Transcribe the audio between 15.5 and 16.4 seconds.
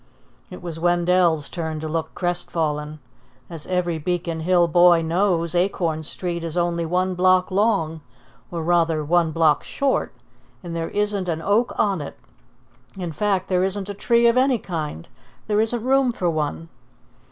isn't room for